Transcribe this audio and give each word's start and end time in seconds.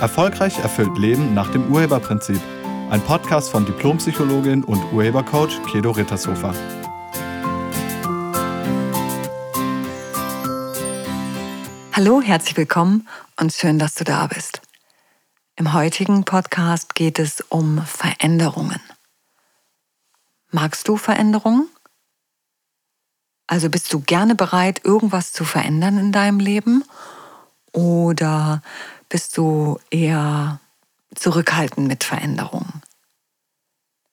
Erfolgreich 0.00 0.58
erfüllt 0.58 0.96
Leben 0.96 1.34
nach 1.34 1.52
dem 1.52 1.70
Urheberprinzip. 1.70 2.40
Ein 2.88 3.02
Podcast 3.02 3.50
von 3.50 3.66
Diplompsychologin 3.66 4.64
und 4.64 4.82
Urhebercoach 4.94 5.60
Kedo 5.70 5.90
Rittershofer. 5.90 6.54
Hallo, 11.92 12.22
herzlich 12.22 12.56
willkommen 12.56 13.06
und 13.38 13.52
schön, 13.52 13.78
dass 13.78 13.94
du 13.94 14.04
da 14.04 14.26
bist. 14.26 14.62
Im 15.56 15.74
heutigen 15.74 16.24
Podcast 16.24 16.94
geht 16.94 17.18
es 17.18 17.42
um 17.50 17.84
Veränderungen. 17.84 18.80
Magst 20.50 20.88
du 20.88 20.96
Veränderungen? 20.96 21.68
Also 23.46 23.68
bist 23.68 23.92
du 23.92 24.00
gerne 24.00 24.34
bereit, 24.34 24.80
irgendwas 24.82 25.32
zu 25.32 25.44
verändern 25.44 25.98
in 25.98 26.10
deinem 26.10 26.40
Leben? 26.40 26.84
Oder 27.72 28.62
bist 29.10 29.36
du 29.36 29.78
eher 29.90 30.60
zurückhaltend 31.14 31.86
mit 31.86 32.04
Veränderungen? 32.04 32.80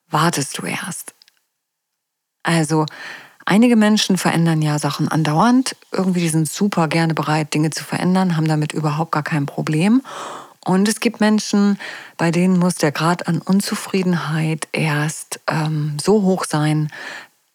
Wartest 0.10 0.58
du 0.58 0.66
erst? 0.66 1.14
Also, 2.44 2.86
einige 3.46 3.76
Menschen 3.76 4.18
verändern 4.18 4.62
ja 4.62 4.80
Sachen 4.80 5.08
andauernd. 5.08 5.76
Irgendwie 5.92 6.22
die 6.22 6.30
sind 6.30 6.50
super 6.50 6.88
gerne 6.90 7.14
bereit, 7.14 7.54
Dinge 7.54 7.70
zu 7.70 7.84
verändern, 7.84 8.36
haben 8.36 8.48
damit 8.48 8.74
überhaupt 8.74 9.12
gar 9.12 9.24
kein 9.24 9.46
Problem. 9.46 10.02
Und 10.66 10.90
es 10.90 11.00
gibt 11.00 11.22
Menschen, 11.22 11.80
bei 12.18 12.32
denen 12.32 12.58
muss 12.58 12.76
der 12.76 12.92
Grad 12.92 13.28
an 13.28 13.40
Unzufriedenheit 13.40 14.68
erst 14.74 15.40
ähm, 15.48 15.98
so 16.02 16.24
hoch 16.24 16.44
sein, 16.44 16.92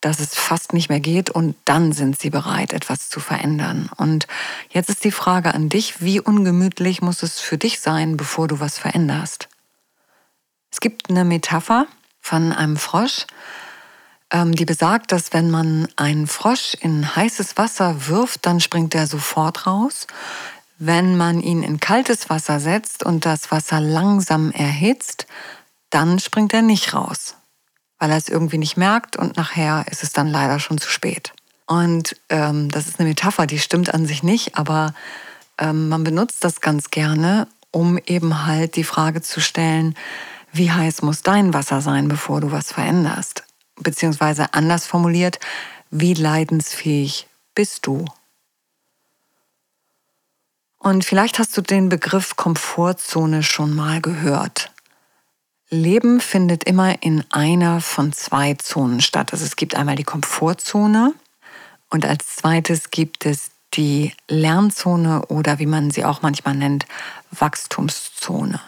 dass 0.02 0.18
es 0.18 0.34
fast 0.34 0.72
nicht 0.74 0.88
mehr 0.88 1.00
geht 1.00 1.30
und 1.30 1.56
dann 1.64 1.92
sind 1.92 2.20
sie 2.20 2.28
bereit, 2.28 2.72
etwas 2.72 3.08
zu 3.08 3.20
verändern. 3.20 3.88
Und 3.96 4.26
jetzt 4.70 4.90
ist 4.90 5.04
die 5.04 5.12
Frage 5.12 5.54
an 5.54 5.68
dich, 5.68 6.02
wie 6.02 6.20
ungemütlich 6.20 7.00
muss 7.00 7.22
es 7.22 7.40
für 7.40 7.56
dich 7.56 7.80
sein, 7.80 8.16
bevor 8.16 8.48
du 8.48 8.60
was 8.60 8.78
veränderst? 8.78 9.48
Es 10.70 10.80
gibt 10.80 11.08
eine 11.08 11.24
Metapher 11.24 11.86
von 12.20 12.52
einem 12.52 12.76
Frosch, 12.76 13.26
ähm, 14.30 14.54
die 14.54 14.64
besagt, 14.64 15.12
dass 15.12 15.32
wenn 15.32 15.50
man 15.50 15.86
einen 15.96 16.26
Frosch 16.26 16.74
in 16.80 17.14
heißes 17.14 17.56
Wasser 17.56 18.08
wirft, 18.08 18.44
dann 18.44 18.58
springt 18.58 18.94
er 18.96 19.06
sofort 19.06 19.66
raus. 19.68 20.08
Wenn 20.78 21.16
man 21.16 21.40
ihn 21.40 21.62
in 21.62 21.78
kaltes 21.78 22.28
Wasser 22.28 22.58
setzt 22.58 23.04
und 23.04 23.24
das 23.24 23.52
Wasser 23.52 23.80
langsam 23.80 24.50
erhitzt, 24.50 25.26
dann 25.90 26.18
springt 26.18 26.52
er 26.54 26.62
nicht 26.62 26.92
raus 26.92 27.36
weil 28.02 28.10
er 28.10 28.16
es 28.16 28.28
irgendwie 28.28 28.58
nicht 28.58 28.76
merkt 28.76 29.14
und 29.14 29.36
nachher 29.36 29.84
ist 29.88 30.02
es 30.02 30.10
dann 30.10 30.26
leider 30.26 30.58
schon 30.58 30.76
zu 30.76 30.90
spät. 30.90 31.32
Und 31.66 32.16
ähm, 32.30 32.68
das 32.68 32.88
ist 32.88 32.98
eine 32.98 33.08
Metapher, 33.08 33.46
die 33.46 33.60
stimmt 33.60 33.94
an 33.94 34.06
sich 34.06 34.24
nicht, 34.24 34.58
aber 34.58 34.92
ähm, 35.56 35.88
man 35.88 36.02
benutzt 36.02 36.42
das 36.42 36.60
ganz 36.60 36.90
gerne, 36.90 37.46
um 37.70 37.98
eben 38.04 38.44
halt 38.44 38.74
die 38.74 38.82
Frage 38.82 39.22
zu 39.22 39.40
stellen, 39.40 39.94
wie 40.52 40.72
heiß 40.72 41.02
muss 41.02 41.22
dein 41.22 41.54
Wasser 41.54 41.80
sein, 41.80 42.08
bevor 42.08 42.40
du 42.40 42.50
was 42.50 42.72
veränderst? 42.72 43.44
Beziehungsweise 43.76 44.52
anders 44.52 44.84
formuliert, 44.84 45.38
wie 45.92 46.14
leidensfähig 46.14 47.28
bist 47.54 47.86
du? 47.86 48.04
Und 50.78 51.04
vielleicht 51.04 51.38
hast 51.38 51.56
du 51.56 51.60
den 51.60 51.88
Begriff 51.88 52.34
Komfortzone 52.34 53.44
schon 53.44 53.72
mal 53.72 54.00
gehört. 54.00 54.72
Leben 55.72 56.20
findet 56.20 56.64
immer 56.64 57.02
in 57.02 57.24
einer 57.30 57.80
von 57.80 58.12
zwei 58.12 58.54
Zonen 58.54 59.00
statt. 59.00 59.32
Also 59.32 59.46
es 59.46 59.56
gibt 59.56 59.74
einmal 59.74 59.96
die 59.96 60.04
Komfortzone 60.04 61.14
und 61.88 62.04
als 62.04 62.36
zweites 62.36 62.90
gibt 62.90 63.24
es 63.24 63.50
die 63.72 64.12
Lernzone 64.28 65.24
oder 65.26 65.58
wie 65.58 65.66
man 65.66 65.90
sie 65.90 66.04
auch 66.04 66.20
manchmal 66.20 66.56
nennt, 66.56 66.84
Wachstumszone. 67.30 68.60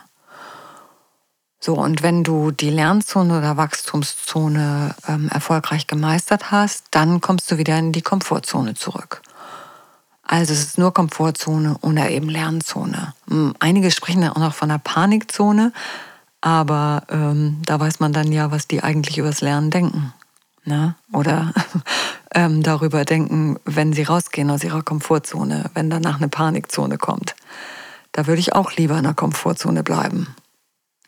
So, 1.61 1.75
und 1.75 2.03
wenn 2.03 2.25
du 2.25 2.51
die 2.51 2.71
Lernzone 2.71 3.37
oder 3.37 3.59
Wachstumszone 3.59 4.95
ähm, 5.07 5.29
erfolgreich 5.29 5.87
gemeistert 5.87 6.51
hast, 6.51 6.87
dann 6.91 7.21
kommst 7.21 7.51
du 7.51 7.59
wieder 7.59 7.79
in 7.79 7.93
die 7.93 8.03
Komfortzone 8.03 8.75
zurück. 8.75 9.21
Also 10.23 10.55
es 10.55 10.61
ist 10.61 10.79
nur 10.79 10.95
Komfortzone 10.95 11.77
oder 11.83 12.09
eben 12.09 12.31
Lernzone. 12.31 13.13
Hm, 13.29 13.55
einige 13.59 13.91
sprechen 13.91 14.23
dann 14.23 14.31
auch 14.31 14.39
noch 14.39 14.55
von 14.55 14.71
der 14.71 14.79
Panikzone. 14.79 15.73
Aber 16.45 17.05
ähm, 17.09 17.63
da 17.65 17.81
weiß 17.81 18.01
man 18.01 18.13
dann 18.13 18.31
ja, 18.31 18.51
was 18.51 18.69
die 18.69 18.83
eigentlich 18.83 19.17
übers 19.17 19.41
Lernen 19.41 19.71
denken. 19.71 20.13
Ne? 20.67 20.95
Oder 21.11 21.55
ähm, 22.35 22.63
darüber 22.63 23.07
denken, 23.07 23.59
wenn 23.65 23.95
sie 23.95 24.03
rausgehen 24.03 24.51
aus 24.51 24.63
ihrer 24.63 24.83
Komfortzone, 24.83 25.71
wenn 25.73 25.89
danach 25.89 26.19
eine 26.19 26.29
Panikzone 26.29 26.99
kommt. 26.99 27.35
Da 28.13 28.27
würde 28.27 28.41
ich 28.41 28.55
auch 28.55 28.73
lieber 28.73 28.99
in 28.99 29.05
der 29.05 29.15
Komfortzone 29.15 29.83
bleiben. 29.83 30.37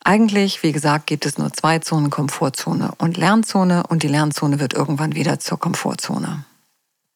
Eigentlich, 0.03 0.63
wie 0.63 0.73
gesagt, 0.73 1.07
gibt 1.07 1.27
es 1.27 1.37
nur 1.37 1.53
zwei 1.53 1.81
Zonen, 1.81 2.09
Komfortzone 2.09 2.93
und 2.97 3.19
Lernzone 3.19 3.83
und 3.87 4.03
die 4.03 4.09
Lernzone 4.09 4.59
wird 4.59 4.73
irgendwann 4.73 5.17
wieder 5.17 5.39
zur 5.39 5.61
Komfortzone. 5.61 6.47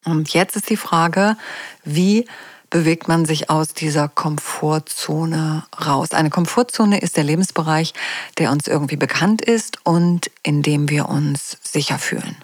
Und 0.05 0.31
jetzt 0.31 0.55
ist 0.55 0.69
die 0.69 0.77
Frage, 0.77 1.37
wie 1.83 2.27
bewegt 2.71 3.07
man 3.07 3.25
sich 3.25 3.51
aus 3.51 3.75
dieser 3.75 4.07
Komfortzone 4.09 5.65
raus. 5.85 6.11
Eine 6.11 6.31
Komfortzone 6.31 6.99
ist 6.99 7.17
der 7.17 7.23
Lebensbereich, 7.23 7.93
der 8.39 8.51
uns 8.51 8.67
irgendwie 8.67 8.95
bekannt 8.95 9.43
ist 9.43 9.85
und 9.85 10.31
in 10.41 10.63
dem 10.63 10.89
wir 10.89 11.09
uns 11.09 11.57
sicher 11.61 11.99
fühlen. 11.99 12.37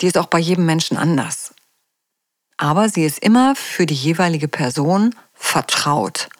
Die 0.00 0.06
ist 0.06 0.16
auch 0.16 0.26
bei 0.26 0.38
jedem 0.38 0.64
Menschen 0.64 0.96
anders. 0.96 1.52
Aber 2.56 2.88
sie 2.88 3.04
ist 3.04 3.18
immer 3.18 3.54
für 3.54 3.84
die 3.84 3.94
jeweilige 3.94 4.48
Person 4.48 5.14
vertraut 5.34 6.30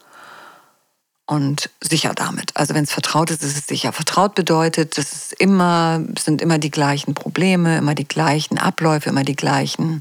und 1.26 1.70
sicher 1.81 2.14
damit. 2.14 2.56
Also 2.56 2.75
wenn 2.75 2.84
es 2.84 2.92
vertraut 2.92 3.31
ist, 3.31 3.42
ist 3.42 3.59
es 3.59 3.66
sicher. 3.66 3.92
Vertraut 3.92 4.34
bedeutet, 4.34 4.97
es 4.97 5.12
ist 5.12 5.32
immer, 5.34 6.00
sind 6.19 6.41
immer 6.41 6.59
die 6.59 6.70
gleichen 6.70 7.14
Probleme, 7.14 7.78
immer 7.78 7.94
die 7.94 8.06
gleichen 8.06 8.59
Abläufe, 8.59 9.10
immer 9.10 9.25
die 9.25 9.36
gleichen 9.36 10.00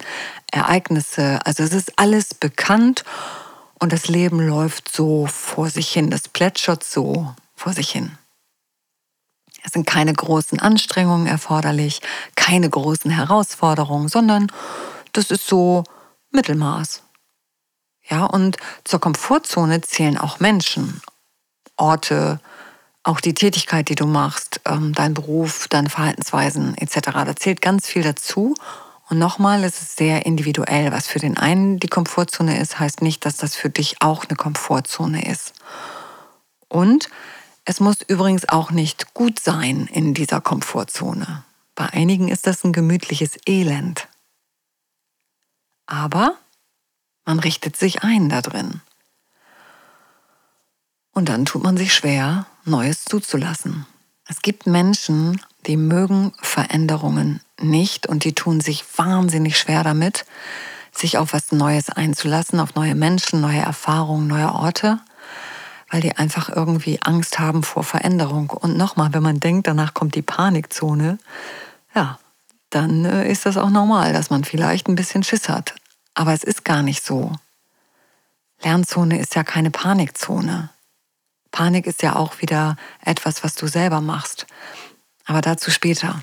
Ereignisse. 0.52 1.40
Also 1.44 1.64
es 1.64 1.74
ist 1.74 1.98
alles 1.98 2.36
bekannt 2.36 3.04
und 3.80 3.92
das 3.92 4.08
Leben 4.08 4.40
läuft 4.40 4.94
so 4.94 5.26
vor 5.26 5.70
sich 5.70 5.90
hin. 5.90 6.12
Das 6.12 6.30
plätschert 6.30 6.84
so 6.84 7.34
vor 7.56 7.74
sich 7.74 7.90
hin. 7.90 8.18
Es 9.64 9.72
sind 9.72 9.88
keine 9.88 10.14
großen 10.14 10.60
Anstrengungen 10.60 11.26
erforderlich, 11.26 12.02
keine 12.36 12.70
großen 12.70 13.10
Herausforderungen, 13.10 14.10
sondern 14.10 14.52
das 15.12 15.32
ist 15.32 15.48
so 15.48 15.84
Mittelmaß. 16.32 17.02
Ja, 18.08 18.26
und 18.26 18.58
zur 18.84 19.00
Komfortzone 19.00 19.82
zählen 19.82 20.20
auch 20.20 20.40
Menschen. 20.40 21.02
Orte, 21.78 22.40
auch 23.04 23.22
die 23.22 23.34
Tätigkeit, 23.34 23.90
die 23.90 23.96
du 23.96 24.08
machst, 24.08 24.62
ähm, 24.66 24.94
dein 24.94 25.14
Beruf, 25.14 25.68
deine 25.68 25.90
Verhaltensweisen 25.90 26.76
etc. 26.78 27.12
Da 27.14 27.36
zählt 27.36 27.62
ganz 27.62 27.88
viel 27.88 28.04
dazu. 28.04 28.56
Und 29.10 29.20
nochmal, 29.20 29.64
es 29.64 29.82
ist 29.82 29.98
sehr 29.98 30.26
individuell. 30.26 30.92
Was 30.92 31.08
für 31.08 31.20
den 31.20 31.38
einen 31.38 31.80
die 31.80 31.88
Komfortzone 31.88 32.60
ist, 32.60 32.80
heißt 32.80 33.04
nicht, 33.04 33.26
dass 33.26 33.38
das 33.38 33.56
für 33.56 33.70
dich 33.70 34.02
auch 34.02 34.26
eine 34.26 34.36
Komfortzone 34.36 35.30
ist. 35.30 35.54
Und 36.68 37.10
es 37.66 37.80
muss 37.80 38.02
übrigens 38.02 38.50
auch 38.50 38.72
nicht 38.72 39.14
gut 39.14 39.40
sein 39.40 39.88
in 39.92 40.14
dieser 40.16 40.42
Komfortzone. 40.42 41.44
Bei 41.76 41.86
einigen 41.90 42.30
ist 42.30 42.48
das 42.48 42.64
ein 42.64 42.74
gemütliches 42.74 43.38
Elend. 43.46 44.08
Aber 45.86 46.36
man 47.26 47.40
richtet 47.40 47.76
sich 47.76 48.04
ein 48.04 48.30
da 48.30 48.42
drin. 48.42 48.82
Und 51.16 51.30
dann 51.30 51.46
tut 51.46 51.64
man 51.64 51.78
sich 51.78 51.94
schwer, 51.94 52.46
Neues 52.66 53.06
zuzulassen. 53.06 53.86
Es 54.28 54.42
gibt 54.42 54.68
Menschen, 54.68 55.42
die 55.66 55.78
mögen 55.78 56.34
Veränderungen 56.42 57.40
nicht 57.60 58.06
und 58.06 58.26
die 58.26 58.36
tun 58.36 58.60
sich 58.60 58.84
wahnsinnig 58.98 59.58
schwer 59.58 59.84
damit, 59.84 60.26
sich 60.92 61.18
auf 61.18 61.32
was 61.32 61.54
Neues 61.54 61.90
einzulassen, 61.90 62.60
auf 62.60 62.76
neue 62.76 62.96
Menschen, 62.96 63.40
neue 63.40 63.62
Erfahrungen, 63.62 64.28
neue 64.28 64.52
Orte, 64.54 65.00
weil 65.90 66.02
die 66.02 66.18
einfach 66.18 66.50
irgendwie 66.50 67.02
Angst 67.02 67.40
haben 67.40 67.64
vor 67.64 67.86
Veränderung. 67.86 68.50
Und 68.50 68.76
nochmal, 68.76 69.14
wenn 69.14 69.24
man 69.24 69.40
denkt, 69.40 69.68
danach 69.68 69.94
kommt 69.94 70.16
die 70.16 70.22
Panikzone, 70.22 71.18
ja, 71.96 72.20
dann 72.72 73.06
äh, 73.06 73.32
ist 73.32 73.46
das 73.46 73.56
auch 73.56 73.70
normal, 73.70 74.12
dass 74.12 74.30
man 74.30 74.44
vielleicht 74.44 74.90
ein 74.90 74.96
bisschen 74.96 75.24
Schiss 75.24 75.48
hat. 75.48 75.76
Aber 76.14 76.34
es 76.34 76.44
ist 76.44 76.66
gar 76.66 76.82
nicht 76.82 77.06
so. 77.06 77.32
Lernzone 78.64 79.18
ist 79.18 79.36
ja 79.36 79.46
keine 79.46 79.72
Panikzone. 79.72 80.72
Panik 81.56 81.88
ist 81.88 82.04
ja 82.04 82.18
auch 82.18 82.42
wieder 82.42 82.76
etwas, 83.00 83.42
was 83.42 83.56
du 83.56 83.68
selber 83.68 84.02
machst. 84.02 84.46
Aber 85.24 85.40
dazu 85.40 85.72
später. 85.72 86.22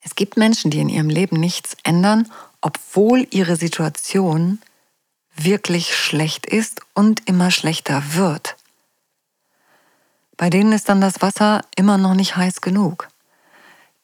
Es 0.00 0.16
gibt 0.16 0.36
Menschen, 0.36 0.72
die 0.72 0.80
in 0.80 0.88
ihrem 0.88 1.08
Leben 1.08 1.38
nichts 1.38 1.76
ändern, 1.84 2.28
obwohl 2.60 3.28
ihre 3.30 3.54
Situation 3.54 4.60
wirklich 5.36 5.94
schlecht 5.96 6.46
ist 6.46 6.80
und 6.94 7.28
immer 7.28 7.52
schlechter 7.52 8.02
wird. 8.14 8.56
Bei 10.36 10.50
denen 10.50 10.72
ist 10.72 10.88
dann 10.88 11.00
das 11.00 11.22
Wasser 11.22 11.60
immer 11.76 11.96
noch 11.96 12.14
nicht 12.14 12.34
heiß 12.34 12.60
genug. 12.60 13.08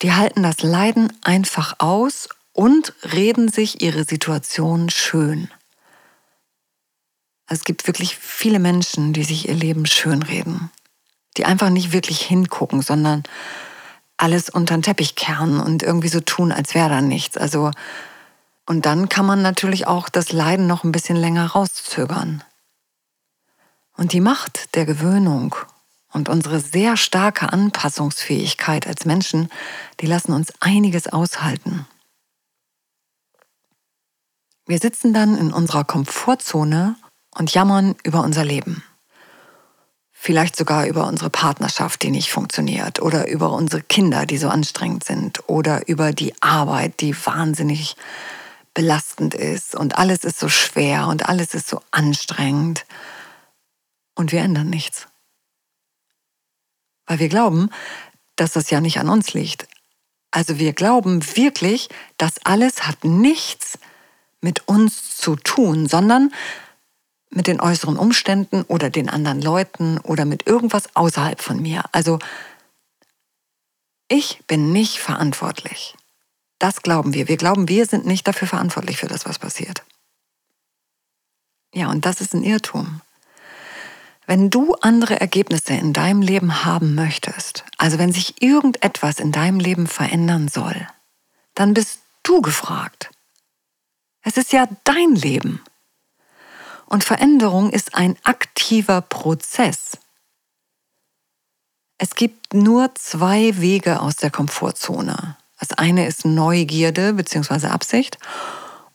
Die 0.00 0.12
halten 0.12 0.44
das 0.44 0.62
Leiden 0.62 1.12
einfach 1.22 1.74
aus 1.78 2.28
und 2.52 2.94
reden 3.12 3.48
sich 3.48 3.82
ihre 3.82 4.04
Situation 4.04 4.90
schön. 4.90 5.50
Es 7.50 7.64
gibt 7.64 7.88
wirklich 7.88 8.16
viele 8.16 8.60
Menschen, 8.60 9.12
die 9.12 9.24
sich 9.24 9.48
ihr 9.48 9.54
Leben 9.54 9.84
schönreden, 9.84 10.70
die 11.36 11.44
einfach 11.44 11.68
nicht 11.68 11.92
wirklich 11.92 12.20
hingucken, 12.22 12.80
sondern 12.80 13.24
alles 14.16 14.48
unter 14.48 14.76
den 14.76 14.82
Teppich 14.82 15.16
kehren 15.16 15.60
und 15.60 15.82
irgendwie 15.82 16.08
so 16.08 16.20
tun, 16.20 16.52
als 16.52 16.74
wäre 16.74 16.88
da 16.88 17.00
nichts. 17.00 17.36
Also 17.36 17.72
und 18.66 18.86
dann 18.86 19.08
kann 19.08 19.26
man 19.26 19.42
natürlich 19.42 19.88
auch 19.88 20.08
das 20.08 20.30
Leiden 20.30 20.68
noch 20.68 20.84
ein 20.84 20.92
bisschen 20.92 21.16
länger 21.16 21.48
rauszögern. 21.48 22.44
Und 23.96 24.12
die 24.12 24.20
Macht 24.20 24.76
der 24.76 24.86
Gewöhnung 24.86 25.56
und 26.12 26.28
unsere 26.28 26.60
sehr 26.60 26.96
starke 26.96 27.52
Anpassungsfähigkeit 27.52 28.86
als 28.86 29.04
Menschen, 29.06 29.48
die 29.98 30.06
lassen 30.06 30.32
uns 30.32 30.52
einiges 30.60 31.08
aushalten. 31.08 31.84
Wir 34.66 34.78
sitzen 34.78 35.12
dann 35.12 35.36
in 35.36 35.52
unserer 35.52 35.82
Komfortzone 35.82 36.94
und 37.34 37.52
jammern 37.52 37.94
über 38.02 38.22
unser 38.22 38.44
Leben. 38.44 38.82
Vielleicht 40.12 40.56
sogar 40.56 40.86
über 40.86 41.06
unsere 41.06 41.30
Partnerschaft, 41.30 42.02
die 42.02 42.10
nicht 42.10 42.30
funktioniert, 42.30 43.00
oder 43.00 43.28
über 43.28 43.52
unsere 43.52 43.82
Kinder, 43.82 44.26
die 44.26 44.36
so 44.36 44.48
anstrengend 44.48 45.04
sind, 45.04 45.48
oder 45.48 45.88
über 45.88 46.12
die 46.12 46.34
Arbeit, 46.42 47.00
die 47.00 47.14
wahnsinnig 47.24 47.96
belastend 48.74 49.34
ist 49.34 49.74
und 49.74 49.98
alles 49.98 50.24
ist 50.24 50.38
so 50.38 50.48
schwer 50.48 51.08
und 51.08 51.28
alles 51.28 51.54
ist 51.54 51.68
so 51.68 51.80
anstrengend. 51.90 52.86
Und 54.14 54.32
wir 54.32 54.40
ändern 54.40 54.70
nichts. 54.70 55.06
Weil 57.06 57.18
wir 57.18 57.28
glauben, 57.28 57.70
dass 58.36 58.52
das 58.52 58.70
ja 58.70 58.80
nicht 58.80 58.98
an 58.98 59.08
uns 59.08 59.32
liegt. 59.34 59.66
Also 60.30 60.58
wir 60.58 60.72
glauben 60.72 61.24
wirklich, 61.36 61.88
das 62.16 62.34
alles 62.44 62.86
hat 62.86 63.04
nichts 63.04 63.78
mit 64.40 64.68
uns 64.68 65.16
zu 65.16 65.36
tun, 65.36 65.88
sondern 65.88 66.32
mit 67.30 67.46
den 67.46 67.60
äußeren 67.60 67.96
Umständen 67.96 68.62
oder 68.62 68.90
den 68.90 69.08
anderen 69.08 69.40
Leuten 69.40 69.98
oder 69.98 70.24
mit 70.24 70.46
irgendwas 70.46 70.94
außerhalb 70.94 71.40
von 71.40 71.62
mir. 71.62 71.84
Also 71.92 72.18
ich 74.08 74.42
bin 74.46 74.72
nicht 74.72 74.98
verantwortlich. 74.98 75.94
Das 76.58 76.82
glauben 76.82 77.14
wir. 77.14 77.28
Wir 77.28 77.36
glauben, 77.36 77.68
wir 77.68 77.86
sind 77.86 78.04
nicht 78.04 78.26
dafür 78.26 78.48
verantwortlich 78.48 78.98
für 78.98 79.06
das, 79.06 79.24
was 79.24 79.38
passiert. 79.38 79.84
Ja, 81.72 81.88
und 81.88 82.04
das 82.04 82.20
ist 82.20 82.34
ein 82.34 82.42
Irrtum. 82.42 83.00
Wenn 84.26 84.50
du 84.50 84.74
andere 84.74 85.20
Ergebnisse 85.20 85.72
in 85.74 85.92
deinem 85.92 86.22
Leben 86.22 86.64
haben 86.64 86.94
möchtest, 86.94 87.64
also 87.78 87.98
wenn 87.98 88.12
sich 88.12 88.42
irgendetwas 88.42 89.18
in 89.18 89.32
deinem 89.32 89.58
Leben 89.58 89.86
verändern 89.86 90.48
soll, 90.48 90.86
dann 91.54 91.74
bist 91.74 92.00
du 92.22 92.40
gefragt. 92.42 93.10
Es 94.22 94.36
ist 94.36 94.52
ja 94.52 94.68
dein 94.84 95.14
Leben. 95.14 95.62
Und 96.90 97.04
Veränderung 97.04 97.70
ist 97.70 97.94
ein 97.94 98.16
aktiver 98.24 99.00
Prozess. 99.00 99.96
Es 101.98 102.14
gibt 102.16 102.52
nur 102.52 102.94
zwei 102.96 103.60
Wege 103.60 104.00
aus 104.00 104.16
der 104.16 104.30
Komfortzone. 104.30 105.36
Das 105.60 105.72
eine 105.72 106.06
ist 106.06 106.24
Neugierde 106.24 107.12
bzw. 107.14 107.68
Absicht 107.68 108.18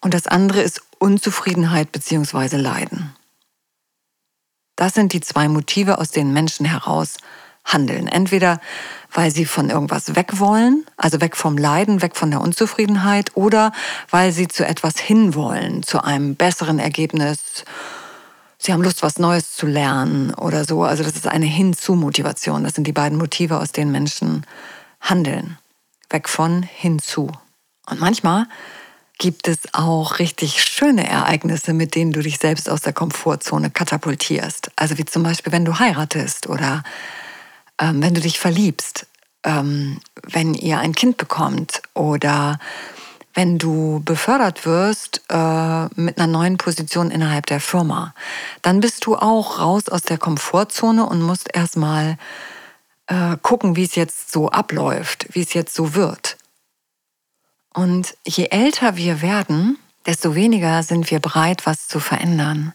und 0.02 0.14
das 0.14 0.28
andere 0.28 0.62
ist 0.62 0.82
Unzufriedenheit 1.00 1.92
bzw. 1.92 2.58
Leiden. 2.58 3.16
Das 4.76 4.94
sind 4.94 5.14
die 5.14 5.22
zwei 5.22 5.48
Motive, 5.48 5.98
aus 5.98 6.12
denen 6.12 6.34
Menschen 6.34 6.66
heraus 6.66 7.18
handeln. 7.64 8.08
Entweder 8.08 8.60
weil 9.16 9.32
sie 9.32 9.46
von 9.46 9.70
irgendwas 9.70 10.16
weg 10.16 10.40
wollen, 10.40 10.86
also 10.98 11.22
weg 11.22 11.36
vom 11.36 11.58
Leiden, 11.58 12.02
weg 12.02 12.16
von 12.16 12.32
der 12.32 12.42
Unzufriedenheit, 12.42 13.36
oder 13.36 13.72
weil 14.10 14.32
sie 14.32 14.48
zu 14.48 14.66
etwas 14.66 15.00
hinwollen, 15.00 15.84
zu 15.84 16.04
einem 16.04 16.36
besseren 16.36 16.80
Ergebnis. 16.80 17.64
Sie 18.58 18.74
haben 18.74 18.84
Lust, 18.84 19.04
was 19.04 19.18
Neues 19.18 19.54
zu 19.54 19.68
lernen 19.68 20.34
oder 20.34 20.66
so. 20.66 20.84
Also 20.84 21.04
das 21.04 21.16
ist 21.16 21.28
eine 21.28 21.46
Hinzu-Motivation. 21.46 22.64
Das 22.64 22.74
sind 22.74 22.88
die 22.88 22.92
beiden 22.92 23.18
Motive, 23.18 23.60
aus 23.60 23.72
denen 23.72 23.92
Menschen 23.92 24.46
handeln 25.00 25.58
weg 26.10 26.30
von 26.30 26.64
hinzu. 26.64 27.32
Und 27.90 28.00
manchmal 28.00 28.48
gibt 29.18 29.48
es 29.48 29.60
auch 29.74 30.20
richtig 30.20 30.62
schöne 30.62 31.08
Ereignisse, 31.08 31.74
mit 31.74 31.96
denen 31.96 32.12
du 32.12 32.22
dich 32.22 32.38
selbst 32.38 32.70
aus 32.70 32.82
der 32.82 32.94
Komfortzone 32.94 33.70
katapultierst. 33.70 34.72
Also 34.76 34.98
wie 34.98 35.06
zum 35.06 35.24
Beispiel, 35.24 35.54
wenn 35.54 35.66
du 35.66 35.80
heiratest 35.80 36.48
oder 36.48 36.84
ähm, 37.80 38.02
wenn 38.02 38.14
du 38.14 38.22
dich 38.22 38.40
verliebst, 38.40 39.08
ähm, 39.44 40.00
wenn 40.24 40.54
ihr 40.54 40.80
ein 40.80 40.96
Kind 40.96 41.18
bekommt 41.18 41.82
oder 41.94 42.60
wenn 43.34 43.58
du 43.58 44.02
befördert 44.06 44.66
wirst 44.66 45.22
äh, 45.30 45.86
mit 45.96 46.18
einer 46.18 46.28
neuen 46.28 46.58
Position 46.58 47.12
innerhalb 47.12 47.46
der 47.48 47.60
Firma. 47.60 48.14
Dann 48.62 48.80
bist 48.80 49.06
du 49.06 49.16
auch 49.18 49.60
raus 49.60 49.90
aus 49.90 50.04
der 50.04 50.18
Komfortzone 50.18 51.06
und 51.06 51.22
musst 51.22 51.54
erstmal 51.54 52.18
äh, 53.08 53.36
gucken, 53.42 53.76
wie 53.76 53.84
es 53.84 53.96
jetzt 53.96 54.32
so 54.32 54.50
abläuft, 54.50 55.28
wie 55.32 55.42
es 55.42 55.54
jetzt 55.54 55.76
so 55.76 55.96
wird. 55.96 56.38
Und 57.74 58.16
je 58.26 58.46
älter 58.46 58.96
wir 58.96 59.22
werden, 59.22 59.78
desto 60.06 60.34
weniger 60.34 60.82
sind 60.82 61.12
wir 61.12 61.20
bereit, 61.20 61.66
was 61.66 61.90
zu 61.90 62.00
verändern. 62.00 62.74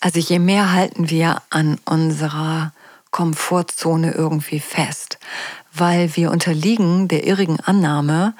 Also 0.00 0.20
je 0.20 0.38
mehr 0.38 0.72
halten 0.72 1.10
wir 1.10 1.42
an 1.50 1.78
unserer 1.84 2.72
Komfortzone 3.16 4.12
irgendwie 4.12 4.60
fest, 4.60 5.18
weil 5.72 6.14
wir 6.16 6.30
unterliegen 6.30 7.08
der 7.08 7.26
irrigen 7.26 7.58
Annahme, 7.60 8.34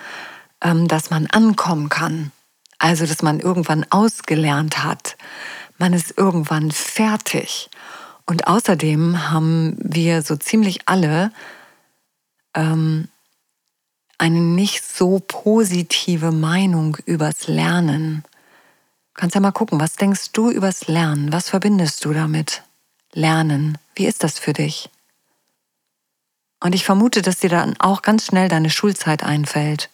ähm, 0.60 0.86
dass 0.86 1.08
man 1.08 1.26
ankommen 1.28 1.88
kann. 1.88 2.30
Also 2.78 3.06
dass 3.06 3.22
man 3.22 3.40
irgendwann 3.40 3.86
ausgelernt 3.88 4.84
hat. 4.84 5.16
Man 5.78 5.94
ist 5.94 6.18
irgendwann 6.18 6.72
fertig. 6.72 7.70
Und 8.26 8.48
außerdem 8.48 9.30
haben 9.30 9.78
wir 9.78 10.20
so 10.20 10.36
ziemlich 10.36 10.80
alle 10.84 11.32
ähm, 12.52 13.08
eine 14.18 14.40
nicht 14.40 14.84
so 14.84 15.22
positive 15.26 16.32
Meinung 16.32 16.98
übers 17.06 17.48
Lernen. 17.48 18.24
Kannst 19.14 19.34
ja 19.36 19.40
mal 19.40 19.52
gucken, 19.52 19.80
was 19.80 19.96
denkst 19.96 20.32
du 20.32 20.50
übers 20.50 20.86
Lernen? 20.86 21.32
Was 21.32 21.48
verbindest 21.48 22.04
du 22.04 22.12
damit? 22.12 22.65
Lernen. 23.16 23.78
Wie 23.94 24.06
ist 24.06 24.22
das 24.22 24.38
für 24.38 24.52
dich? 24.52 24.90
Und 26.60 26.74
ich 26.74 26.84
vermute, 26.84 27.22
dass 27.22 27.40
dir 27.40 27.48
dann 27.48 27.74
auch 27.80 28.02
ganz 28.02 28.26
schnell 28.26 28.48
deine 28.48 28.68
Schulzeit 28.68 29.24
einfällt. 29.24 29.88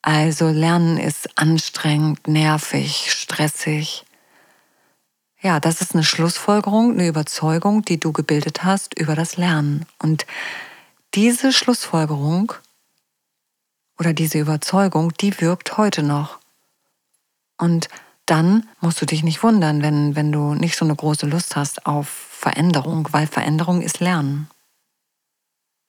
Also 0.00 0.48
Lernen 0.48 0.96
ist 0.96 1.36
anstrengend, 1.36 2.28
nervig, 2.28 3.12
stressig. 3.12 4.04
Ja, 5.42 5.58
das 5.58 5.80
ist 5.80 5.94
eine 5.94 6.04
Schlussfolgerung, 6.04 6.92
eine 6.92 7.08
Überzeugung, 7.08 7.82
die 7.82 7.98
du 7.98 8.12
gebildet 8.12 8.62
hast 8.62 8.96
über 8.96 9.16
das 9.16 9.36
Lernen. 9.36 9.86
Und 9.98 10.24
diese 11.14 11.52
Schlussfolgerung 11.52 12.52
oder 13.98 14.12
diese 14.12 14.38
Überzeugung, 14.38 15.12
die 15.14 15.40
wirkt 15.40 15.76
heute 15.76 16.04
noch. 16.04 16.38
Und 17.58 17.88
dann 18.30 18.68
musst 18.80 19.02
du 19.02 19.06
dich 19.06 19.24
nicht 19.24 19.42
wundern, 19.42 19.82
wenn, 19.82 20.14
wenn 20.14 20.30
du 20.30 20.54
nicht 20.54 20.76
so 20.76 20.84
eine 20.84 20.94
große 20.94 21.26
Lust 21.26 21.56
hast 21.56 21.86
auf 21.86 22.08
Veränderung, 22.08 23.08
weil 23.10 23.26
Veränderung 23.26 23.82
ist 23.82 23.98
Lernen. 23.98 24.48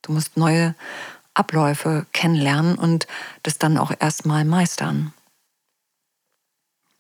Du 0.01 0.11
musst 0.11 0.37
neue 0.37 0.73
Abläufe 1.35 2.07
kennenlernen 2.13 2.75
und 2.75 3.05
das 3.43 3.59
dann 3.59 3.77
auch 3.77 3.91
erstmal 3.99 4.43
meistern. 4.43 5.13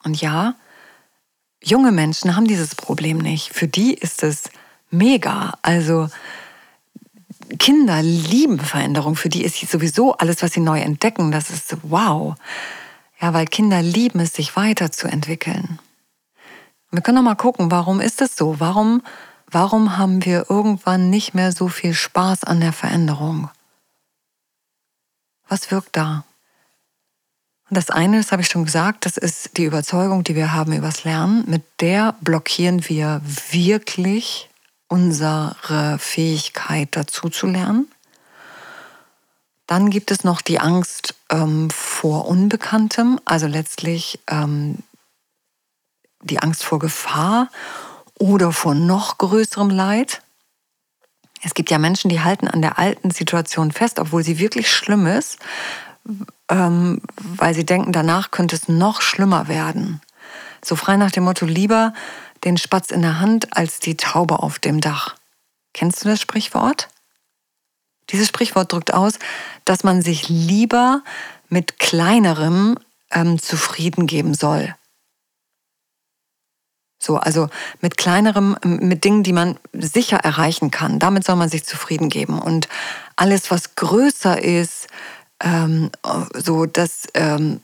Und 0.03 0.21
ja, 0.21 0.55
junge 1.63 1.91
Menschen 1.91 2.35
haben 2.35 2.45
dieses 2.45 2.75
Problem 2.75 3.17
nicht. 3.17 3.51
Für 3.51 3.67
die 3.67 3.95
ist 3.95 4.21
es 4.21 4.43
mega. 4.91 5.57
Also 5.63 6.09
Kinder 7.57 8.01
lieben 8.03 8.59
Veränderung. 8.59 9.15
Für 9.15 9.29
die 9.29 9.43
ist 9.43 9.59
sowieso 9.69 10.15
alles, 10.17 10.43
was 10.43 10.53
sie 10.53 10.59
neu 10.59 10.79
entdecken, 10.79 11.31
das 11.31 11.49
ist 11.49 11.77
wow. 11.81 12.35
Ja, 13.21 13.33
weil 13.33 13.45
Kinder 13.45 13.81
lieben 13.81 14.19
es, 14.19 14.33
sich 14.33 14.55
weiterzuentwickeln. 14.55 15.79
Wir 16.89 17.01
können 17.01 17.15
noch 17.15 17.23
mal 17.23 17.35
gucken, 17.35 17.71
warum 17.71 18.01
ist 18.01 18.19
das 18.19 18.35
so? 18.35 18.59
Warum, 18.59 19.03
warum 19.47 19.97
haben 19.97 20.25
wir 20.25 20.49
irgendwann 20.49 21.09
nicht 21.09 21.33
mehr 21.33 21.51
so 21.51 21.67
viel 21.67 21.93
Spaß 21.93 22.43
an 22.43 22.59
der 22.59 22.73
Veränderung? 22.73 23.49
Was 25.47 25.69
wirkt 25.69 25.95
da? 25.95 26.25
Und 27.69 27.77
das 27.77 27.89
eine, 27.89 28.17
das 28.17 28.33
habe 28.33 28.41
ich 28.41 28.49
schon 28.49 28.65
gesagt, 28.65 29.05
das 29.05 29.15
ist 29.15 29.55
die 29.55 29.63
Überzeugung, 29.63 30.25
die 30.25 30.35
wir 30.35 30.51
haben 30.51 30.73
übers 30.73 31.05
Lernen. 31.05 31.45
Mit 31.47 31.63
der 31.79 32.15
blockieren 32.19 32.89
wir 32.89 33.21
wirklich 33.51 34.49
unsere 34.89 35.97
Fähigkeit 35.99 36.89
dazu 36.91 37.29
zu 37.29 37.47
lernen. 37.47 37.87
Dann 39.67 39.89
gibt 39.89 40.11
es 40.11 40.25
noch 40.25 40.41
die 40.41 40.59
Angst 40.59 41.15
ähm, 41.29 41.69
vor 42.01 42.27
Unbekanntem, 42.27 43.19
also 43.25 43.45
letztlich 43.45 44.19
ähm, 44.27 44.79
die 46.23 46.39
Angst 46.39 46.63
vor 46.63 46.79
Gefahr 46.79 47.47
oder 48.17 48.51
vor 48.51 48.73
noch 48.73 49.19
größerem 49.19 49.69
Leid. 49.69 50.23
Es 51.43 51.53
gibt 51.53 51.69
ja 51.69 51.77
Menschen, 51.77 52.09
die 52.09 52.21
halten 52.21 52.47
an 52.47 52.63
der 52.63 52.79
alten 52.79 53.11
Situation 53.11 53.71
fest, 53.71 53.99
obwohl 53.99 54.23
sie 54.23 54.39
wirklich 54.39 54.71
schlimm 54.71 55.05
ist, 55.05 55.37
ähm, 56.49 57.03
weil 57.17 57.53
sie 57.53 57.67
denken, 57.67 57.91
danach 57.91 58.31
könnte 58.31 58.55
es 58.55 58.67
noch 58.67 59.01
schlimmer 59.01 59.47
werden. 59.47 60.01
So 60.65 60.75
frei 60.75 60.97
nach 60.97 61.11
dem 61.11 61.25
Motto, 61.25 61.45
lieber 61.45 61.93
den 62.43 62.57
Spatz 62.57 62.89
in 62.89 63.03
der 63.03 63.19
Hand 63.19 63.55
als 63.55 63.79
die 63.79 63.95
Taube 63.95 64.39
auf 64.39 64.57
dem 64.57 64.81
Dach. 64.81 65.17
Kennst 65.75 66.03
du 66.03 66.09
das 66.09 66.19
Sprichwort? 66.19 66.89
Dieses 68.09 68.27
Sprichwort 68.27 68.73
drückt 68.73 68.91
aus, 68.91 69.19
dass 69.65 69.83
man 69.83 70.01
sich 70.01 70.29
lieber 70.29 71.03
mit 71.51 71.77
kleinerem 71.77 72.77
ähm, 73.11 73.37
zufrieden 73.37 74.07
geben 74.07 74.33
soll. 74.33 74.73
So, 76.97 77.17
also 77.17 77.49
mit 77.81 77.97
kleinerem, 77.97 78.55
mit 78.63 79.03
Dingen, 79.03 79.23
die 79.23 79.33
man 79.33 79.57
sicher 79.73 80.17
erreichen 80.17 80.69
kann. 80.71 80.99
Damit 80.99 81.25
soll 81.25 81.35
man 81.35 81.49
sich 81.49 81.65
zufrieden 81.65 82.09
geben. 82.09 82.39
Und 82.39 82.69
alles, 83.15 83.49
was 83.49 83.75
größer 83.75 84.41
ist, 84.41 84.87
ähm, 85.41 85.89
so 86.33 86.67
das, 86.67 87.07
ähm, 87.15 87.61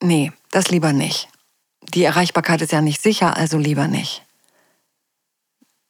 nee, 0.00 0.32
das 0.52 0.70
lieber 0.70 0.92
nicht. 0.92 1.28
Die 1.82 2.04
Erreichbarkeit 2.04 2.62
ist 2.62 2.72
ja 2.72 2.80
nicht 2.80 3.02
sicher, 3.02 3.36
also 3.36 3.58
lieber 3.58 3.88
nicht. 3.88 4.24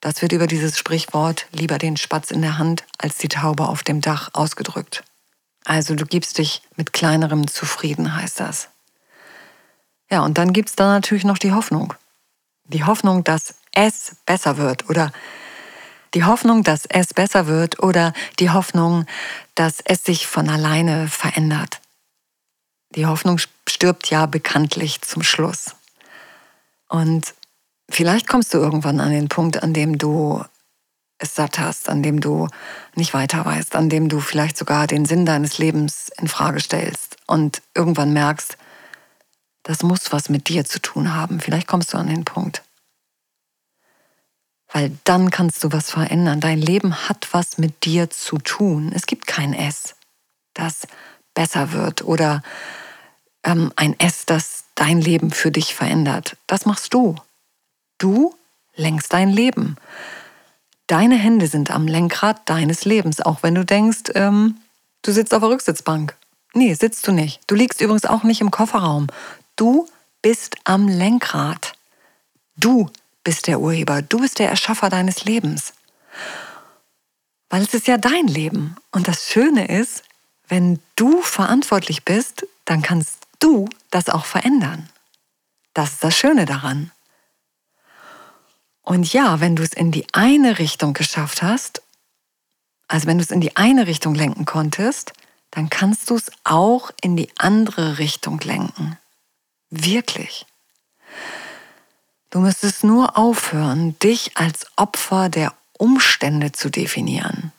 Das 0.01 0.23
wird 0.23 0.33
über 0.33 0.47
dieses 0.47 0.79
Sprichwort 0.79 1.47
lieber 1.53 1.79
den 1.79 1.97
Spatz 1.97 2.31
in 2.31 2.43
der 2.43 2.59
Hand 2.59 2.85
als 2.99 3.19
die 3.19 3.29
Taube 3.29 3.69
auf 3.69 3.83
dem 3.83 4.01
Dach 4.01 4.31
ausgedrückt. 4.33 5.05
Also 5.65 5.95
du 5.95 6.05
gibst 6.05 6.39
dich 6.39 6.63
mit 6.77 6.93
kleinerem 6.93 7.49
zufrieden, 7.49 8.15
heißt 8.15 8.41
das. 8.41 8.69
Ja, 10.11 10.23
und 10.23 10.39
dann 10.39 10.53
gibt 10.53 10.69
es 10.69 10.77
da 10.77 10.93
natürlich 10.93 11.25
noch 11.25 11.39
die 11.39 11.53
Hoffnung. 11.53 11.95
Die 12.67 12.85
Hoffnung, 12.85 13.25
dass 13.25 13.55
es 13.73 14.17
besser 14.27 14.59
wird 14.59 14.89
oder 14.89 15.13
die 16.13 16.25
Hoffnung, 16.25 16.63
dass 16.63 16.87
es 16.87 17.13
besser 17.13 17.47
wird 17.47 17.83
oder 17.83 18.13
die 18.39 18.51
Hoffnung, 18.51 19.07
dass 19.55 19.81
es 19.85 20.05
sich 20.05 20.27
von 20.27 20.49
alleine 20.49 21.09
verändert. 21.09 21.81
Die 22.95 23.07
Hoffnung 23.07 23.39
stirbt 23.69 24.09
ja 24.11 24.27
bekanntlich 24.27 25.03
zum 25.03 25.23
Schluss. 25.23 25.75
Und 26.89 27.35
vielleicht 27.91 28.29
kommst 28.29 28.55
du 28.55 28.59
irgendwann 28.59 29.01
an 29.01 29.11
den 29.11 29.29
Punkt, 29.29 29.63
an 29.63 29.75
dem 29.75 29.99
du 29.99 30.45
es 31.19 31.35
satt 31.35 31.59
hast, 31.59 31.89
an 31.89 32.03
dem 32.03 32.21
du 32.21 32.49
nicht 32.95 33.15
weiter 33.15 33.45
weißt, 33.45 33.77
an 33.77 33.89
dem 33.89 34.09
du 34.09 34.21
vielleicht 34.21 34.57
sogar 34.57 34.87
den 34.87 35.05
Sinn 35.05 35.27
deines 35.27 35.59
Lebens 35.59 36.11
in 36.19 36.29
Frage 36.29 36.61
stellst 36.61 37.17
und 37.27 37.63
irgendwann 37.75 38.13
merkst, 38.13 38.57
das 39.63 39.83
muss 39.83 40.13
was 40.13 40.29
mit 40.29 40.49
dir 40.49 40.65
zu 40.65 40.81
tun 40.81 41.15
haben. 41.15 41.41
Vielleicht 41.41 41.67
kommst 41.67 41.93
du 41.93 41.99
an 41.99 42.09
den 42.09 42.25
Punkt. 42.25 42.63
Weil 44.73 44.91
dann 45.05 45.31
kannst 45.31 45.63
du 45.65 45.73
was 45.73 45.91
verändern. 45.91 46.41
Dein 46.41 46.59
Leben 46.59 47.09
hat 47.09 47.29
was 47.33 47.59
mit 47.59 47.85
dir 47.85 48.11
zu 48.11 48.39
tun. 48.39 48.93
Es 48.95 49.07
gibt 49.07 49.27
kein 49.27 49.55
S, 49.55 49.95
das 50.53 50.87
besser 51.33 51.73
wird 51.73 52.03
oder 52.03 52.43
ähm, 53.45 53.73
ein 53.77 53.99
S, 53.99 54.27
das 54.27 54.65
dein 54.75 55.01
Leben 55.01 55.31
für 55.31 55.51
dich 55.51 55.75
verändert. 55.75 56.37
Das 56.47 56.67
machst 56.67 56.93
du. 56.93 57.15
Du 57.99 58.35
lenkst 58.75 59.13
dein 59.13 59.31
Leben. 59.31 59.77
Deine 60.87 61.17
Hände 61.17 61.47
sind 61.47 61.71
am 61.71 61.87
Lenkrad 61.87 62.49
deines 62.49 62.85
Lebens, 62.85 63.21
auch 63.21 63.43
wenn 63.43 63.55
du 63.55 63.65
denkst, 63.65 64.13
ähm, 64.15 64.59
du 65.03 65.13
sitzt 65.13 65.33
auf 65.33 65.41
der 65.41 65.49
Rücksitzbank. 65.51 66.17
Nee, 66.53 66.75
sitzt 66.75 67.07
du 67.07 67.13
nicht. 67.13 67.41
Du 67.47 67.55
liegst 67.55 67.81
übrigens 67.81 68.05
auch 68.05 68.23
nicht 68.23 68.41
im 68.41 68.51
Kofferraum. 68.51 69.09
Du 69.57 69.89
bist 70.23 70.57
am 70.65 70.89
Lenkrad. 70.89 71.73
Du 72.57 72.91
bist 73.25 73.47
der 73.47 73.61
Urheber. 73.61 74.03
Du 74.03 74.21
bist 74.21 74.39
der 74.39 74.51
Erschaffer 74.51 74.91
deines 74.91 75.25
Lebens. 75.25 75.73
Weil 77.51 77.63
es 77.63 77.75
ist 77.75 77.87
ja 77.87 77.99
dein 77.99 78.29
Leben. 78.29 78.77
Und 78.93 79.09
das 79.09 79.25
Schöne 79.29 79.67
ist, 79.67 80.05
wenn 80.49 80.79
du 80.97 81.23
verantwortlich 81.23 82.05
bist, 82.05 82.47
dann 82.67 82.83
kannst 82.83 83.19
du 83.39 83.69
das 83.91 84.09
auch 84.09 84.27
verändern. 84.27 84.89
Das 85.73 85.95
ist 85.95 86.05
das 86.05 86.17
Schöne 86.17 86.45
daran. 86.45 86.93
Und 88.85 89.13
ja, 89.13 89.41
wenn 89.41 89.57
du 89.57 89.63
es 89.63 89.73
in 89.73 89.91
die 89.91 90.07
eine 90.13 90.59
Richtung 90.59 90.93
geschafft 90.93 91.43
hast, 91.43 91.83
also 92.87 93.07
wenn 93.07 93.19
du 93.19 93.25
es 93.25 93.31
in 93.31 93.41
die 93.41 93.57
eine 93.57 93.87
Richtung 93.87 94.15
lenken 94.15 94.45
konntest, 94.45 95.13
dann 95.51 95.71
kannst 95.71 96.11
du 96.11 96.17
es 96.17 96.31
auch 96.45 96.91
in 97.01 97.17
die 97.17 97.31
andere 97.39 97.99
Richtung 97.99 98.39
lenken. 98.41 98.99
Wirklich. 99.71 100.47
Du 102.31 102.41
müsstest 102.41 102.85
nur 102.85 103.17
aufhören, 103.17 103.99
dich 104.01 104.37
als 104.37 104.67
Opfer 104.77 105.29
der 105.29 105.55
Umstände 105.79 106.53
zu 106.53 106.69
definieren 106.69 107.53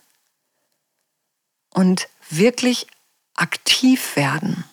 und 1.75 2.07
wirklich 2.29 2.87
aktiv 3.35 4.15
werden. 4.15 4.63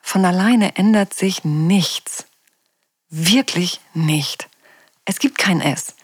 Von 0.00 0.24
alleine 0.24 0.76
ändert 0.76 1.14
sich 1.14 1.44
nichts. 1.44 2.26
Wirklich 3.08 3.80
nicht. 3.94 4.47
Es 5.08 5.20
gibt 5.20 5.38
kein 5.38 5.62
S, 5.62 5.94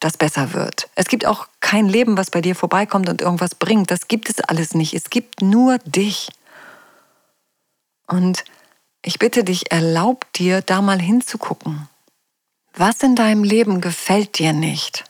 das 0.00 0.16
besser 0.16 0.52
wird. 0.52 0.88
Es 0.96 1.06
gibt 1.06 1.26
auch 1.26 1.46
kein 1.60 1.88
Leben, 1.88 2.16
was 2.16 2.28
bei 2.28 2.40
dir 2.40 2.56
vorbeikommt 2.56 3.08
und 3.08 3.22
irgendwas 3.22 3.54
bringt. 3.54 3.92
Das 3.92 4.08
gibt 4.08 4.28
es 4.28 4.40
alles 4.40 4.74
nicht. 4.74 4.94
Es 4.94 5.10
gibt 5.10 5.42
nur 5.42 5.78
dich. 5.78 6.28
Und 8.08 8.42
ich 9.00 9.20
bitte 9.20 9.44
dich, 9.44 9.70
erlaub 9.70 10.26
dir, 10.32 10.60
da 10.60 10.82
mal 10.82 11.00
hinzugucken. 11.00 11.88
Was 12.74 13.00
in 13.04 13.14
deinem 13.14 13.44
Leben 13.44 13.80
gefällt 13.80 14.40
dir 14.40 14.52
nicht? 14.52 15.04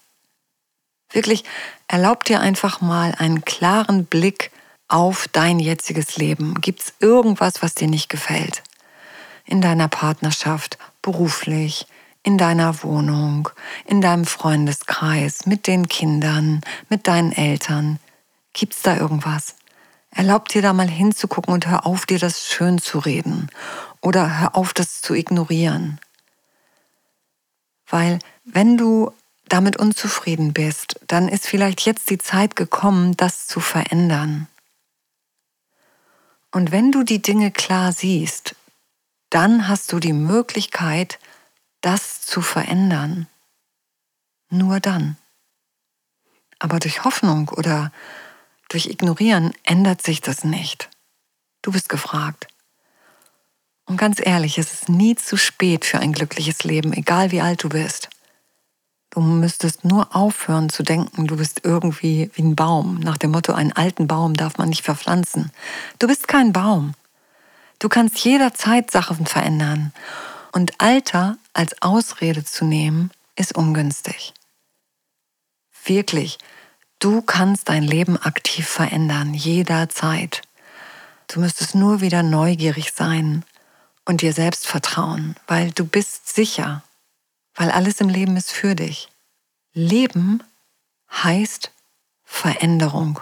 Wirklich, 1.11 1.45
erlaub 1.89 2.25
dir 2.25 2.41
einfach 2.41 2.83
mal 2.83 3.15
einen 3.17 3.47
klaren 3.47 4.05
Blick 4.05 4.51
auf 4.89 5.27
dein 5.33 5.59
jetziges 5.59 6.19
Leben. 6.19 6.61
Gibt 6.61 6.81
es 6.81 6.93
irgendwas, 6.99 7.63
was 7.63 7.75
dir 7.75 7.89
nicht 7.89 8.11
gefällt? 8.11 8.63
In 9.47 9.63
deiner 9.63 9.89
Partnerschaft, 9.89 10.77
beruflich, 11.01 11.87
in 12.23 12.39
deiner 12.39 12.83
Wohnung, 12.83 13.49
in 13.87 14.01
deinem 14.01 14.25
Freundeskreis, 14.25 15.47
mit 15.47 15.67
den 15.67 15.89
Kindern, 15.89 16.61
mit 16.89 17.07
deinen 17.07 17.33
Eltern? 17.33 17.99
Gibt 18.53 18.75
es 18.75 18.83
da 18.83 18.97
irgendwas? 18.97 19.57
Erlaub 20.11 20.49
dir 20.49 20.63
da 20.63 20.73
mal 20.73 20.89
hinzugucken 20.89 21.55
und 21.55 21.67
hör 21.67 21.87
auf, 21.87 22.07
dir 22.07 22.19
das 22.19 22.47
schön 22.47 22.79
zu 22.79 22.99
reden 22.99 23.49
oder 24.03 24.41
hör 24.41 24.57
auf, 24.57 24.75
das 24.75 25.01
zu 25.01 25.15
ignorieren. 25.15 25.99
Weil 27.89 28.19
wenn 28.45 28.77
du 28.77 29.13
damit 29.49 29.77
unzufrieden 29.77 30.53
bist, 30.53 31.01
dann 31.09 31.29
ist 31.29 31.47
vielleicht 31.47 31.83
jetzt 31.83 32.11
die 32.11 32.19
Zeit 32.19 32.57
gekommen, 32.57 33.17
das 33.17 33.47
zu 33.47 33.61
verändern. 33.61 34.49
Und 36.51 36.73
wenn 36.73 36.93
du 36.93 37.03
die 37.03 37.23
Dinge 37.23 37.51
klar 37.51 37.93
siehst, 37.93 38.55
dann 39.31 39.69
hast 39.69 39.93
du 39.93 39.99
die 39.99 40.13
Möglichkeit, 40.13 41.19
das 41.83 42.23
zu 42.23 42.41
verändern. 42.41 43.27
Nur 44.49 44.81
dann. 44.81 45.17
Aber 46.59 46.79
durch 46.79 47.05
Hoffnung 47.05 47.51
oder 47.51 47.93
durch 48.69 48.87
Ignorieren 48.87 49.53
ändert 49.65 50.03
sich 50.03 50.21
das 50.21 50.45
nicht. 50.45 50.89
Du 51.61 51.73
bist 51.73 51.89
gefragt. 51.89 52.47
Und 53.85 53.97
ganz 53.97 54.21
ehrlich, 54.25 54.59
es 54.59 54.73
ist 54.73 54.89
nie 54.89 55.17
zu 55.17 55.37
spät 55.37 55.85
für 55.85 55.99
ein 55.99 56.13
glückliches 56.13 56.65
Leben, 56.65 56.93
egal 56.93 57.33
wie 57.33 57.41
alt 57.41 57.63
du 57.65 57.69
bist. 57.69 58.09
Du 59.11 59.21
müsstest 59.21 59.85
nur 59.85 60.17
aufhören 60.17 60.71
zu 60.71 60.83
denken, 60.83 61.27
du 61.27 61.37
bist 61.37 61.61
irgendwie 61.65 62.31
wie 62.35 62.43
ein 62.43 62.57
Baum, 62.57 63.01
nach 63.01 63.19
dem 63.19 63.33
Motto, 63.33 63.53
einen 63.53 63.73
alten 63.73 64.07
Baum 64.07 64.35
darf 64.35 64.57
man 64.57 64.71
nicht 64.71 64.85
verpflanzen. 64.85 65.51
Du 65.99 66.07
bist 66.07 66.29
kein 66.29 66.53
Baum. 66.53 66.95
Du 67.79 67.91
kannst 67.91 68.25
jederzeit 68.25 68.91
Sachen 68.91 69.27
verändern. 69.27 69.93
Und 70.53 70.81
Alter 70.81 71.39
als 71.55 71.81
Ausrede 71.81 72.45
zu 72.45 72.65
nehmen, 72.65 73.11
ist 73.37 73.55
ungünstig. 73.55 74.35
Wirklich, 75.85 76.39
du 76.99 77.23
kannst 77.23 77.69
dein 77.69 77.83
Leben 77.83 78.17
aktiv 78.17 78.69
verändern, 78.69 79.35
jederzeit. 79.35 80.43
Du 81.29 81.41
müsstest 81.41 81.75
nur 81.75 82.03
wieder 82.03 82.23
neugierig 82.23 82.93
sein 82.93 83.45
und 84.05 84.21
dir 84.21 84.33
selbst 84.33 84.67
vertrauen, 84.67 85.37
weil 85.47 85.71
du 85.71 85.87
bist 85.87 86.35
sicher, 86.35 86.83
weil 87.55 87.71
alles 87.71 88.01
im 88.01 88.09
Leben 88.09 88.37
ist 88.37 88.53
für 88.53 88.75
dich. 88.75 89.09
Leben 89.73 90.43
heißt 91.11 91.73
Veränderung. 92.25 93.21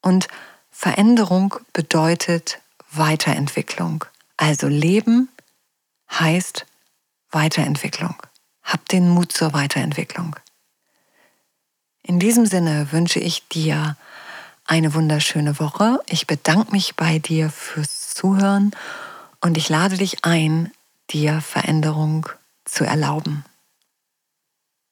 Und 0.00 0.28
Veränderung 0.70 1.54
bedeutet 1.72 2.60
Weiterentwicklung. 2.90 4.04
Also 4.36 4.68
Leben 4.68 5.28
heißt 6.10 6.66
Weiterentwicklung. 7.30 8.14
Hab 8.62 8.88
den 8.88 9.08
Mut 9.08 9.32
zur 9.32 9.52
Weiterentwicklung. 9.52 10.36
In 12.02 12.18
diesem 12.18 12.46
Sinne 12.46 12.92
wünsche 12.92 13.20
ich 13.20 13.48
dir 13.48 13.96
eine 14.64 14.94
wunderschöne 14.94 15.58
Woche. 15.58 16.00
Ich 16.06 16.26
bedanke 16.26 16.72
mich 16.72 16.96
bei 16.96 17.18
dir 17.18 17.50
fürs 17.50 18.14
Zuhören 18.14 18.72
und 19.40 19.56
ich 19.56 19.68
lade 19.68 19.96
dich 19.96 20.24
ein, 20.24 20.72
dir 21.10 21.40
Veränderung 21.40 22.28
zu 22.64 22.84
erlauben. 22.84 23.44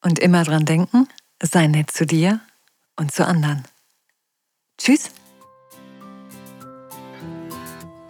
Und 0.02 0.18
immer 0.18 0.44
dran 0.44 0.64
denken, 0.64 1.08
sei 1.42 1.66
nett 1.66 1.90
zu 1.90 2.06
dir 2.06 2.40
und 2.96 3.12
zu 3.12 3.26
anderen. 3.26 3.64
Tschüss! 4.78 5.10